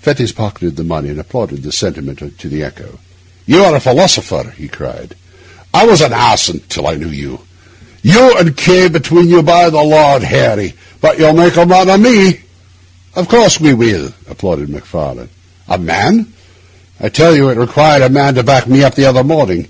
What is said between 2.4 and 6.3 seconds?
the echo. 'You are a philosopher,' he cried. 'I was an